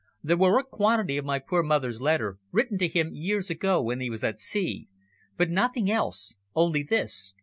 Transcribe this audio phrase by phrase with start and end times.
[0.23, 3.99] There were a quantity of my poor mother's letters, written to him years ago when
[3.99, 4.87] he was at sea,
[5.37, 7.35] but nothing else, only this."